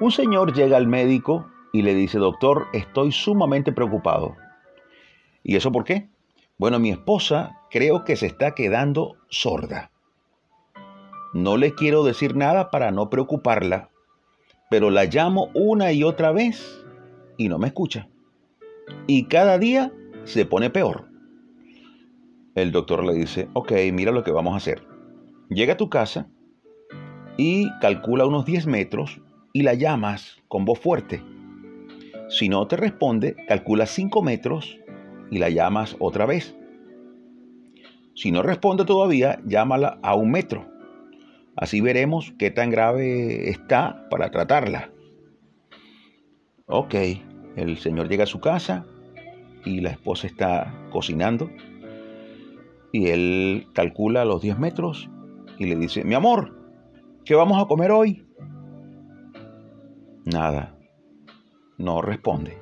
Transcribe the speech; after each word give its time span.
Un 0.00 0.12
señor 0.12 0.54
llega 0.54 0.76
al 0.76 0.86
médico 0.86 1.48
y 1.72 1.82
le 1.82 1.92
dice, 1.92 2.18
doctor, 2.18 2.68
estoy 2.72 3.10
sumamente 3.10 3.72
preocupado. 3.72 4.36
¿Y 5.42 5.56
eso 5.56 5.72
por 5.72 5.82
qué? 5.84 6.08
Bueno, 6.56 6.78
mi 6.78 6.90
esposa 6.90 7.58
creo 7.68 8.04
que 8.04 8.14
se 8.14 8.26
está 8.26 8.54
quedando 8.54 9.16
sorda. 9.28 9.90
No 11.34 11.56
le 11.56 11.74
quiero 11.74 12.04
decir 12.04 12.36
nada 12.36 12.70
para 12.70 12.92
no 12.92 13.10
preocuparla, 13.10 13.90
pero 14.70 14.90
la 14.90 15.04
llamo 15.06 15.50
una 15.54 15.90
y 15.90 16.04
otra 16.04 16.30
vez 16.30 16.86
y 17.36 17.48
no 17.48 17.58
me 17.58 17.66
escucha. 17.66 18.08
Y 19.08 19.24
cada 19.24 19.58
día 19.58 19.92
se 20.24 20.46
pone 20.46 20.70
peor. 20.70 21.08
El 22.54 22.70
doctor 22.70 23.04
le 23.04 23.14
dice, 23.14 23.48
ok, 23.52 23.72
mira 23.92 24.12
lo 24.12 24.22
que 24.22 24.30
vamos 24.30 24.54
a 24.54 24.58
hacer. 24.58 24.86
Llega 25.48 25.72
a 25.72 25.76
tu 25.76 25.90
casa 25.90 26.28
y 27.36 27.68
calcula 27.80 28.26
unos 28.26 28.44
10 28.44 28.66
metros 28.68 29.20
y 29.52 29.62
la 29.62 29.74
llamas 29.74 30.38
con 30.48 30.64
voz 30.64 30.78
fuerte. 30.78 31.22
Si 32.28 32.48
no 32.48 32.66
te 32.66 32.76
responde, 32.76 33.36
calcula 33.46 33.86
5 33.86 34.22
metros 34.22 34.78
y 35.30 35.38
la 35.38 35.50
llamas 35.50 35.96
otra 35.98 36.26
vez. 36.26 36.54
Si 38.14 38.30
no 38.30 38.42
responde 38.42 38.84
todavía, 38.84 39.40
llámala 39.46 39.98
a 40.02 40.14
un 40.14 40.30
metro. 40.30 40.66
Así 41.56 41.80
veremos 41.80 42.32
qué 42.38 42.50
tan 42.50 42.70
grave 42.70 43.48
está 43.48 44.08
para 44.10 44.30
tratarla. 44.30 44.90
Ok, 46.66 46.94
el 47.56 47.78
señor 47.78 48.08
llega 48.08 48.24
a 48.24 48.26
su 48.26 48.40
casa 48.40 48.84
y 49.64 49.80
la 49.80 49.90
esposa 49.90 50.26
está 50.26 50.72
cocinando 50.90 51.50
y 52.92 53.08
él 53.08 53.66
calcula 53.72 54.24
los 54.24 54.42
10 54.42 54.58
metros 54.58 55.08
y 55.58 55.66
le 55.66 55.76
dice, 55.76 56.04
mi 56.04 56.14
amor, 56.14 56.56
¿qué 57.24 57.34
vamos 57.34 57.60
a 57.60 57.66
comer 57.66 57.90
hoy? 57.90 58.27
Nada, 60.30 60.74
no 61.78 62.02
responde. 62.02 62.58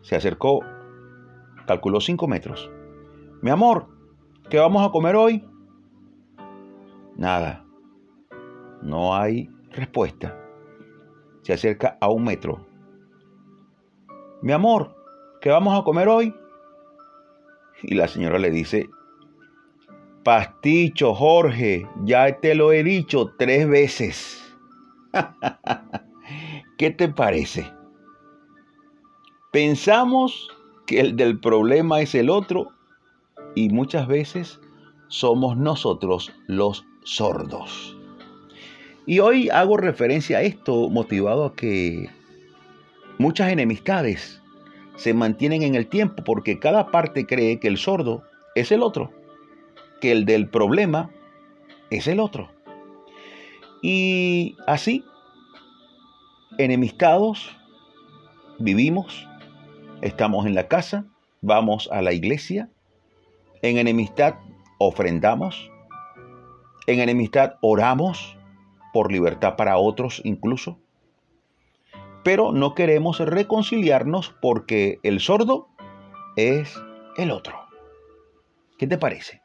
Se 0.00 0.16
acercó, 0.16 0.60
calculó 1.66 2.00
5 2.00 2.26
metros. 2.26 2.70
Mi 3.42 3.50
amor, 3.50 3.88
¿qué 4.48 4.58
vamos 4.58 4.82
a 4.82 4.90
comer 4.90 5.14
hoy? 5.14 5.44
Nada, 7.14 7.66
no 8.80 9.14
hay 9.14 9.50
respuesta. 9.72 10.34
Se 11.42 11.52
acerca 11.52 11.98
a 12.00 12.08
un 12.08 12.24
metro. 12.24 12.66
Mi 14.40 14.52
amor, 14.52 14.96
¿qué 15.42 15.50
vamos 15.50 15.78
a 15.78 15.84
comer 15.84 16.08
hoy? 16.08 16.34
Y 17.82 17.96
la 17.96 18.08
señora 18.08 18.38
le 18.38 18.50
dice, 18.50 18.88
Pasticho, 20.24 21.12
Jorge, 21.14 21.86
ya 22.04 22.40
te 22.40 22.54
lo 22.54 22.72
he 22.72 22.82
dicho 22.82 23.34
tres 23.36 23.68
veces. 23.68 24.38
¿Qué 26.82 26.90
te 26.90 27.08
parece? 27.08 27.70
Pensamos 29.52 30.48
que 30.84 30.98
el 30.98 31.14
del 31.14 31.38
problema 31.38 32.00
es 32.00 32.12
el 32.16 32.28
otro 32.28 32.72
y 33.54 33.68
muchas 33.68 34.08
veces 34.08 34.58
somos 35.06 35.56
nosotros 35.56 36.32
los 36.48 36.84
sordos. 37.04 37.96
Y 39.06 39.20
hoy 39.20 39.48
hago 39.50 39.76
referencia 39.76 40.38
a 40.38 40.42
esto 40.42 40.88
motivado 40.88 41.44
a 41.44 41.54
que 41.54 42.10
muchas 43.16 43.52
enemistades 43.52 44.42
se 44.96 45.14
mantienen 45.14 45.62
en 45.62 45.76
el 45.76 45.86
tiempo 45.86 46.24
porque 46.24 46.58
cada 46.58 46.90
parte 46.90 47.28
cree 47.28 47.60
que 47.60 47.68
el 47.68 47.78
sordo 47.78 48.24
es 48.56 48.72
el 48.72 48.82
otro 48.82 49.12
que 50.00 50.10
el 50.10 50.24
del 50.24 50.48
problema 50.48 51.12
es 51.90 52.08
el 52.08 52.18
otro. 52.18 52.50
Y 53.82 54.56
así, 54.66 55.04
enemistados, 56.58 57.56
vivimos, 58.58 59.28
estamos 60.00 60.46
en 60.46 60.54
la 60.54 60.68
casa, 60.68 61.06
vamos 61.40 61.88
a 61.92 62.02
la 62.02 62.12
iglesia, 62.12 62.68
en 63.62 63.78
enemistad 63.78 64.34
ofrendamos, 64.78 65.70
en 66.86 67.00
enemistad 67.00 67.54
oramos 67.62 68.36
por 68.92 69.10
libertad 69.10 69.56
para 69.56 69.78
otros 69.78 70.20
incluso, 70.24 70.78
pero 72.22 72.52
no 72.52 72.74
queremos 72.74 73.18
reconciliarnos 73.20 74.34
porque 74.40 74.98
el 75.02 75.20
sordo 75.20 75.68
es 76.36 76.80
el 77.16 77.30
otro. 77.30 77.58
¿Qué 78.78 78.86
te 78.86 78.98
parece? 78.98 79.40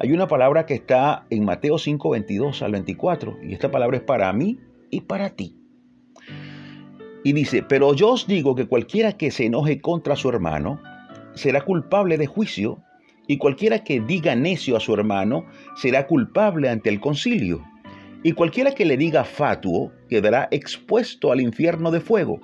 Hay 0.00 0.12
una 0.12 0.26
palabra 0.26 0.66
que 0.66 0.74
está 0.74 1.24
en 1.30 1.44
Mateo 1.44 1.78
5, 1.78 2.10
22 2.10 2.62
al 2.62 2.72
24, 2.72 3.38
y 3.42 3.52
esta 3.52 3.70
palabra 3.70 3.98
es 3.98 4.02
para 4.02 4.32
mí 4.32 4.58
y 4.90 5.02
para 5.02 5.30
ti. 5.30 5.56
Y 7.22 7.32
dice, 7.32 7.62
pero 7.62 7.94
yo 7.94 8.10
os 8.10 8.26
digo 8.26 8.54
que 8.54 8.66
cualquiera 8.66 9.12
que 9.12 9.30
se 9.30 9.46
enoje 9.46 9.80
contra 9.80 10.14
su 10.14 10.28
hermano 10.28 10.80
será 11.34 11.62
culpable 11.62 12.18
de 12.18 12.26
juicio, 12.26 12.82
y 13.26 13.38
cualquiera 13.38 13.82
que 13.82 14.00
diga 14.00 14.34
necio 14.34 14.76
a 14.76 14.80
su 14.80 14.92
hermano 14.92 15.46
será 15.76 16.06
culpable 16.06 16.68
ante 16.68 16.90
el 16.90 17.00
concilio, 17.00 17.64
y 18.22 18.32
cualquiera 18.32 18.72
que 18.72 18.84
le 18.84 18.96
diga 18.96 19.24
fatuo 19.24 19.92
quedará 20.08 20.48
expuesto 20.50 21.32
al 21.32 21.40
infierno 21.40 21.90
de 21.90 22.00
fuego. 22.00 22.40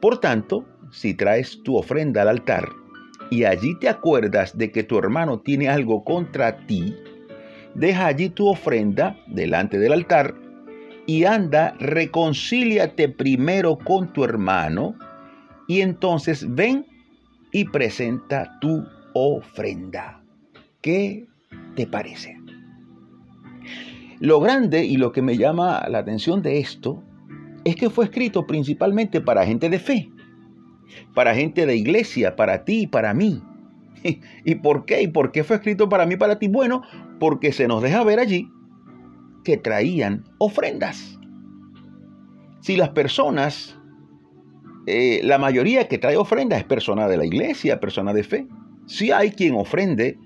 Por 0.00 0.18
tanto, 0.18 0.64
si 0.90 1.14
traes 1.14 1.62
tu 1.62 1.76
ofrenda 1.76 2.22
al 2.22 2.28
altar, 2.28 2.68
y 3.30 3.44
allí 3.44 3.78
te 3.78 3.88
acuerdas 3.88 4.56
de 4.56 4.70
que 4.70 4.82
tu 4.82 4.98
hermano 4.98 5.40
tiene 5.40 5.68
algo 5.68 6.04
contra 6.04 6.66
ti, 6.66 6.96
deja 7.74 8.06
allí 8.06 8.28
tu 8.28 8.48
ofrenda 8.48 9.18
delante 9.26 9.78
del 9.78 9.92
altar 9.92 10.34
y 11.12 11.26
anda, 11.26 11.74
reconcíliate 11.78 13.06
primero 13.06 13.76
con 13.76 14.14
tu 14.14 14.24
hermano 14.24 14.94
y 15.68 15.82
entonces 15.82 16.46
ven 16.54 16.86
y 17.52 17.66
presenta 17.66 18.58
tu 18.62 18.82
ofrenda. 19.12 20.22
¿Qué 20.80 21.26
te 21.76 21.86
parece? 21.86 22.40
Lo 24.20 24.40
grande 24.40 24.86
y 24.86 24.96
lo 24.96 25.12
que 25.12 25.20
me 25.20 25.36
llama 25.36 25.86
la 25.86 25.98
atención 25.98 26.40
de 26.40 26.60
esto 26.60 27.02
es 27.66 27.76
que 27.76 27.90
fue 27.90 28.06
escrito 28.06 28.46
principalmente 28.46 29.20
para 29.20 29.44
gente 29.44 29.68
de 29.68 29.78
fe 29.80 30.10
para 31.12 31.34
gente 31.34 31.66
de 31.66 31.76
iglesia, 31.76 32.36
para 32.36 32.64
ti 32.64 32.82
y 32.82 32.86
para 32.86 33.12
mí. 33.12 33.42
¿Y 34.44 34.54
por 34.54 34.86
qué? 34.86 35.02
¿Y 35.02 35.08
por 35.08 35.30
qué 35.30 35.44
fue 35.44 35.56
escrito 35.56 35.90
para 35.90 36.06
mí 36.06 36.14
y 36.14 36.18
para 36.18 36.38
ti? 36.38 36.48
Bueno, 36.48 36.82
porque 37.18 37.52
se 37.52 37.68
nos 37.68 37.82
deja 37.82 38.02
ver 38.02 38.18
allí 38.18 38.48
que 39.44 39.56
traían 39.56 40.24
ofrendas. 40.38 41.18
Si 42.60 42.76
las 42.76 42.90
personas, 42.90 43.78
eh, 44.86 45.20
la 45.24 45.38
mayoría 45.38 45.88
que 45.88 45.98
trae 45.98 46.16
ofrendas 46.16 46.60
es 46.60 46.64
persona 46.64 47.08
de 47.08 47.16
la 47.16 47.24
iglesia, 47.24 47.80
persona 47.80 48.12
de 48.12 48.22
fe. 48.22 48.46
Sí 48.86 49.10
hay 49.10 49.32
quien 49.32 49.54
ofrende 49.54 50.18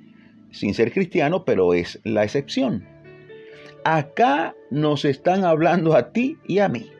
sin 0.50 0.74
ser 0.74 0.92
cristiano, 0.92 1.44
pero 1.44 1.74
es 1.74 2.00
la 2.04 2.24
excepción. 2.24 2.86
Acá 3.84 4.54
nos 4.70 5.04
están 5.04 5.44
hablando 5.44 5.94
a 5.94 6.12
ti 6.12 6.38
y 6.46 6.58
a 6.58 6.68
mí. 6.68 6.90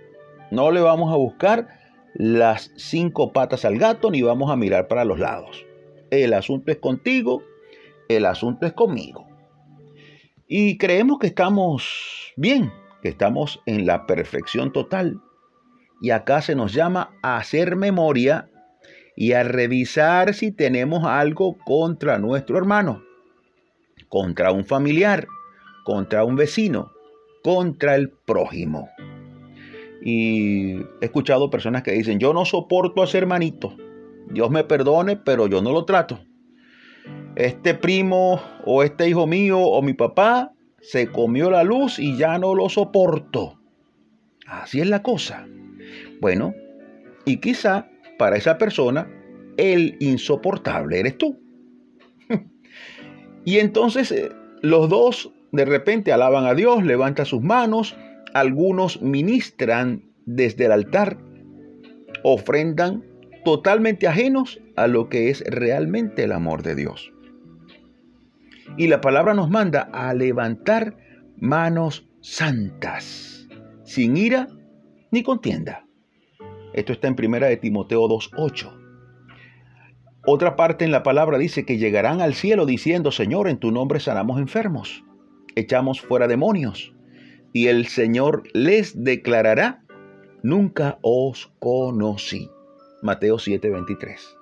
No 0.51 0.71
le 0.71 0.81
vamos 0.81 1.13
a 1.13 1.17
buscar 1.17 1.69
las 2.15 2.73
cinco 2.77 3.33
patas 3.33 3.65
al 3.65 3.79
gato 3.79 4.11
ni 4.11 4.23
vamos 4.23 4.51
a 4.51 4.57
mirar 4.57 4.89
para 4.89 5.05
los 5.05 5.19
lados. 5.19 5.67
El 6.11 6.33
asunto 6.33 6.71
es 6.71 6.79
contigo, 6.79 7.43
el 8.09 8.25
asunto 8.25 8.67
es 8.67 8.73
conmigo. 8.73 9.26
Y 10.49 10.79
creemos 10.79 11.19
que 11.19 11.27
estamos 11.27 12.33
bien, 12.37 12.73
que 13.03 13.09
estamos 13.09 13.61
en 13.67 13.85
la 13.87 14.07
perfección 14.07 14.73
total. 14.73 15.21
Y 16.01 16.11
acá 16.11 16.41
se 16.41 16.55
nos 16.55 16.73
llama 16.73 17.11
a 17.23 17.39
hacer 17.39 17.75
memoria 17.75 18.49
y 19.17 19.33
a 19.33 19.43
revisar 19.43 20.35
si 20.35 20.53
tenemos 20.53 21.05
algo 21.05 21.57
contra 21.65 22.19
nuestro 22.19 22.59
hermano, 22.59 23.03
contra 24.09 24.53
un 24.53 24.65
familiar, 24.65 25.27
contra 25.85 26.23
un 26.23 26.37
vecino, 26.37 26.93
contra 27.43 27.97
el 27.97 28.11
prójimo. 28.11 28.89
Y 30.03 30.77
he 31.01 31.07
escuchado 31.07 31.51
personas 31.51 31.83
que 31.83 31.93
dicen, 31.93 32.21
yo 32.21 32.33
no 32.33 32.45
soporto 32.45 33.03
a 33.03 33.07
ese 33.07 33.19
hermanito. 33.19 33.77
Dios 34.31 34.51
me 34.51 34.63
perdone, 34.63 35.17
pero 35.17 35.49
yo 35.49 35.61
no 35.61 35.73
lo 35.73 35.85
trato. 35.85 36.21
Este 37.37 37.75
primo 37.75 38.41
o 38.65 38.83
este 38.83 39.09
hijo 39.09 39.27
mío 39.27 39.61
o 39.61 39.83
mi 39.83 39.93
papá 39.93 40.53
se 40.81 41.09
comió 41.09 41.51
la 41.51 41.65
luz 41.65 41.99
y 41.99 42.17
ya 42.17 42.39
no 42.39 42.55
lo 42.55 42.69
soporto. 42.69 43.61
Así 44.47 44.81
es 44.81 44.89
la 44.89 45.03
cosa. 45.03 45.47
Bueno, 46.21 46.55
y 47.25 47.39
quizá 47.39 47.89
para 48.19 48.37
esa 48.37 48.59
persona 48.59 49.09
el 49.57 49.97
insoportable 50.01 50.99
eres 50.99 51.19
tú. 51.19 51.39
y 53.45 53.59
entonces 53.59 54.11
eh, 54.13 54.31
los 54.63 54.89
dos 54.89 55.31
de 55.53 55.65
repente 55.65 56.13
alaban 56.13 56.47
a 56.47 56.55
Dios, 56.55 56.85
levantan 56.85 57.27
sus 57.27 57.43
manos 57.43 57.97
algunos 58.37 59.01
ministran 59.01 60.03
desde 60.27 60.67
el 60.67 60.73
altar, 60.73 61.17
ofrendan 62.23 63.03
totalmente 63.45 64.07
ajenos 64.07 64.61
a 64.77 64.89
lo 64.89 65.09
que 65.09 65.31
es 65.31 65.43
realmente 65.47 66.25
el 66.25 66.33
amor 66.33 66.63
de 66.63 66.75
Dios. 66.75 67.13
Y 68.77 68.89
la 68.89 69.01
palabra 69.01 69.35
nos 69.35 69.49
manda 69.51 69.89
a 69.93 70.13
levantar 70.15 70.97
manos 71.37 72.09
santas, 72.21 73.49
sin 73.85 74.17
ira 74.17 74.49
ni 75.11 75.23
contienda. 75.23 75.87
Esto 76.73 76.93
está 76.93 77.09
en 77.09 77.17
primera 77.17 77.47
de 77.47 77.57
Timoteo 77.57 78.03
2.8. 78.03 78.73
Otra 80.27 80.57
parte 80.57 80.85
en 80.85 80.91
la 80.91 81.03
palabra 81.03 81.39
dice 81.39 81.65
que 81.65 81.79
llegarán 81.79 82.21
al 82.21 82.35
cielo 82.35 82.67
diciendo, 82.67 83.13
Señor, 83.13 83.49
en 83.49 83.59
tu 83.59 83.71
nombre 83.71 84.01
sanamos 84.01 84.41
enfermos, 84.41 85.05
echamos 85.55 86.01
fuera 86.01 86.27
demonios, 86.27 86.93
y 87.53 87.69
el 87.69 87.87
Señor 87.87 88.43
les 88.53 89.05
declarará, 89.05 89.85
nunca 90.43 90.99
os 91.01 91.53
conocí. 91.61 92.51
Mateo 93.03 93.37
7:23. 93.39 94.37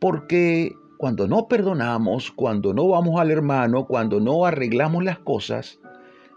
Porque 0.00 0.72
cuando 0.96 1.26
no 1.28 1.48
perdonamos, 1.48 2.30
cuando 2.30 2.72
no 2.72 2.88
vamos 2.88 3.20
al 3.20 3.30
hermano, 3.30 3.86
cuando 3.86 4.20
no 4.20 4.44
arreglamos 4.44 5.04
las 5.04 5.18
cosas, 5.18 5.80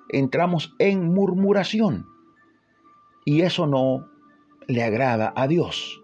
entramos 0.10 0.74
en 0.80 1.14
murmuración. 1.14 2.08
Y 3.26 3.42
eso 3.42 3.68
no 3.68 4.08
le 4.68 4.84
agrada 4.84 5.34
a 5.36 5.48
Dios. 5.48 6.02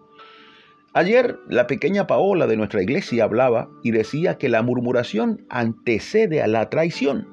Ayer 0.92 1.40
la 1.48 1.66
pequeña 1.66 2.06
Paola 2.06 2.46
de 2.46 2.56
nuestra 2.56 2.82
iglesia 2.82 3.24
hablaba 3.24 3.68
y 3.82 3.90
decía 3.90 4.38
que 4.38 4.48
la 4.48 4.62
murmuración 4.62 5.44
antecede 5.48 6.40
a 6.40 6.46
la 6.46 6.70
traición. 6.70 7.26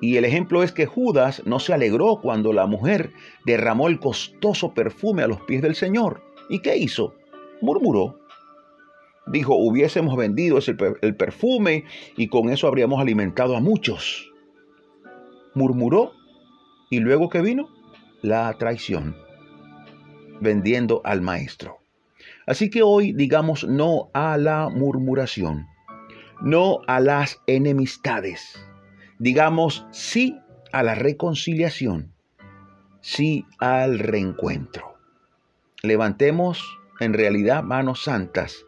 Y 0.00 0.16
el 0.16 0.24
ejemplo 0.24 0.62
es 0.62 0.72
que 0.72 0.86
Judas 0.86 1.42
no 1.44 1.58
se 1.58 1.74
alegró 1.74 2.20
cuando 2.22 2.52
la 2.52 2.66
mujer 2.66 3.12
derramó 3.44 3.86
el 3.86 4.00
costoso 4.00 4.72
perfume 4.72 5.22
a 5.22 5.28
los 5.28 5.42
pies 5.42 5.62
del 5.62 5.74
Señor. 5.74 6.22
¿Y 6.48 6.60
qué 6.60 6.76
hizo? 6.76 7.14
Murmuró. 7.60 8.19
Dijo, 9.30 9.54
hubiésemos 9.54 10.16
vendido 10.16 10.58
el 11.02 11.16
perfume 11.16 11.84
y 12.16 12.28
con 12.28 12.50
eso 12.50 12.66
habríamos 12.66 13.00
alimentado 13.00 13.56
a 13.56 13.60
muchos. 13.60 14.32
Murmuró 15.54 16.12
y 16.90 17.00
luego 17.00 17.28
que 17.28 17.40
vino 17.40 17.68
la 18.22 18.52
traición, 18.58 19.16
vendiendo 20.40 21.00
al 21.04 21.20
maestro. 21.20 21.78
Así 22.46 22.70
que 22.70 22.82
hoy 22.82 23.12
digamos 23.12 23.64
no 23.64 24.10
a 24.12 24.36
la 24.36 24.68
murmuración, 24.68 25.66
no 26.42 26.80
a 26.86 27.00
las 27.00 27.40
enemistades 27.46 28.58
digamos 29.20 29.86
sí 29.90 30.40
a 30.72 30.82
la 30.82 30.94
reconciliación, 30.94 32.14
sí 33.02 33.46
al 33.58 33.98
reencuentro. 33.98 34.94
Levantemos 35.82 36.78
en 37.00 37.12
realidad 37.12 37.62
manos 37.62 38.02
santas, 38.02 38.64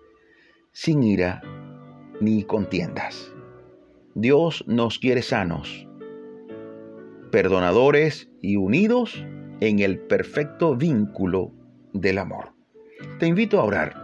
sin 0.73 1.03
ira 1.03 1.43
ni 2.21 2.45
contiendas. 2.45 3.33
Dios 4.15 4.65
nos 4.67 4.99
quiere 4.99 5.23
sanos, 5.23 5.87
perdonadores 7.31 8.31
y 8.41 8.57
unidos 8.57 9.25
en 9.61 9.79
el 9.79 10.01
perfecto 10.01 10.77
vínculo 10.77 11.53
del 11.93 12.19
amor. 12.19 12.53
Te 13.19 13.27
invito 13.27 13.61
a 13.61 13.65
orar. 13.65 13.95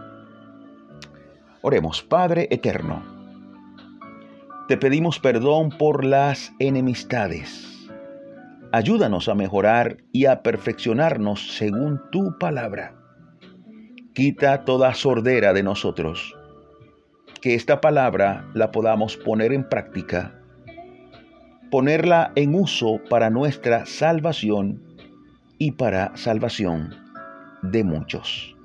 Oremos, 1.61 2.01
Padre 2.01 2.47
Eterno 2.49 3.19
te 4.69 4.77
pedimos 4.77 5.17
perdón 5.19 5.71
por 5.71 6.05
las 6.05 6.53
enemistades. 6.59 7.89
Ayúdanos 8.71 9.27
a 9.27 9.33
mejorar 9.33 9.97
y 10.11 10.27
a 10.27 10.43
perfeccionarnos 10.43 11.57
según 11.57 11.99
tu 12.11 12.37
palabra. 12.37 12.93
Quita 14.13 14.65
toda 14.65 14.93
sordera 14.93 15.53
de 15.53 15.63
nosotros. 15.63 16.37
Que 17.41 17.55
esta 17.55 17.79
palabra 17.79 18.49
la 18.53 18.71
podamos 18.71 19.15
poner 19.15 19.53
en 19.53 19.63
práctica, 19.63 20.41
ponerla 21.71 22.33
en 22.35 22.53
uso 22.53 22.99
para 23.09 23.29
nuestra 23.29 23.85
salvación 23.85 24.83
y 25.57 25.71
para 25.71 26.15
salvación 26.17 26.95
de 27.61 27.83
muchos. 27.83 28.55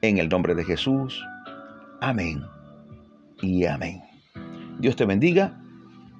En 0.00 0.18
el 0.18 0.28
nombre 0.28 0.54
de 0.54 0.64
Jesús. 0.64 1.22
Amén 2.00 2.42
y 3.42 3.66
amén. 3.66 4.02
Dios 4.78 4.96
te 4.96 5.04
bendiga. 5.04 5.60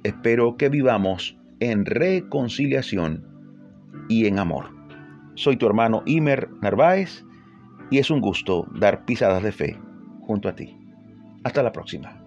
Espero 0.03 0.57
que 0.57 0.69
vivamos 0.69 1.37
en 1.61 1.87
reconciliación 1.87 3.25
y 4.09 4.27
en 4.27 4.39
amor. 4.39 4.67
Soy 5.35 5.57
tu 5.57 5.67
hermano 5.67 6.03
Imer 6.07 6.51
Narváez 6.61 7.25
y 7.91 7.99
es 7.99 8.11
un 8.11 8.21
gusto 8.21 8.67
dar 8.75 9.05
pisadas 9.05 9.43
de 9.43 9.53
fe 9.53 9.81
junto 10.21 10.49
a 10.49 10.55
ti. 10.55 10.78
Hasta 11.49 11.63
la 11.63 11.73
próxima. 11.73 12.18